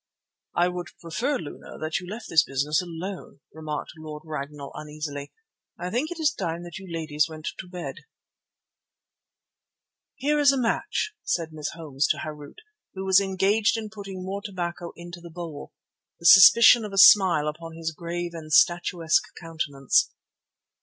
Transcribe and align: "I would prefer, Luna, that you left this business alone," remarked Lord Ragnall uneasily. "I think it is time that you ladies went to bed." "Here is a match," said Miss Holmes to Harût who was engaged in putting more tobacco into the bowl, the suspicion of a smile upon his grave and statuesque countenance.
"I 0.55 0.67
would 0.67 0.87
prefer, 0.99 1.37
Luna, 1.37 1.77
that 1.77 1.99
you 1.99 2.09
left 2.09 2.25
this 2.27 2.41
business 2.43 2.81
alone," 2.81 3.41
remarked 3.53 3.91
Lord 3.99 4.23
Ragnall 4.25 4.71
uneasily. 4.73 5.31
"I 5.77 5.91
think 5.91 6.09
it 6.09 6.19
is 6.19 6.33
time 6.33 6.63
that 6.63 6.79
you 6.79 6.91
ladies 6.91 7.27
went 7.29 7.49
to 7.59 7.67
bed." 7.67 7.97
"Here 10.15 10.39
is 10.39 10.51
a 10.51 10.57
match," 10.59 11.13
said 11.23 11.53
Miss 11.53 11.69
Holmes 11.73 12.07
to 12.07 12.17
Harût 12.17 12.57
who 12.95 13.05
was 13.05 13.19
engaged 13.21 13.77
in 13.77 13.91
putting 13.91 14.23
more 14.25 14.41
tobacco 14.43 14.91
into 14.95 15.21
the 15.21 15.29
bowl, 15.29 15.71
the 16.19 16.25
suspicion 16.25 16.83
of 16.83 16.93
a 16.93 16.97
smile 16.97 17.47
upon 17.47 17.75
his 17.75 17.91
grave 17.93 18.31
and 18.33 18.51
statuesque 18.51 19.25
countenance. 19.39 20.09